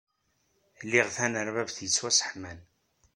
Liɣ 0.89 1.07
tanerdabt 1.15 1.77
yettwasseḥman. 1.83 2.59